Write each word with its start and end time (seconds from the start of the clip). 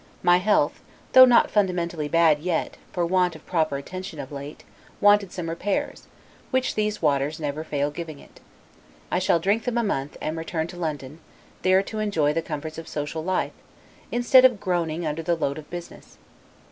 My 0.23 0.37
health, 0.37 0.81
though 1.13 1.25
not 1.25 1.51
fundamentally 1.51 2.07
bad 2.07 2.39
yet, 2.39 2.75
for 2.91 3.05
want 3.05 3.35
of 3.35 3.45
proper 3.45 3.77
attention 3.77 4.17
of 4.19 4.31
late, 4.31 4.63
wanted 4.99 5.31
some 5.31 5.47
repairs, 5.47 6.07
which 6.49 6.73
these 6.73 7.03
waters 7.03 7.39
never 7.39 7.63
fail 7.63 7.91
giving 7.91 8.17
it. 8.17 8.39
I 9.11 9.19
shall 9.19 9.37
drink 9.37 9.63
them 9.63 9.77
a 9.77 9.83
month, 9.83 10.17
and 10.19 10.35
return 10.37 10.65
to 10.69 10.75
London, 10.75 11.19
there 11.61 11.83
to 11.83 11.99
enjoy 11.99 12.33
the 12.33 12.41
comforts 12.41 12.79
of 12.79 12.87
social 12.87 13.23
life, 13.23 13.53
instead 14.11 14.43
of 14.43 14.59
groaning 14.59 15.05
under 15.05 15.21
the 15.21 15.35
load 15.35 15.59
of 15.59 15.69
business. 15.69 16.17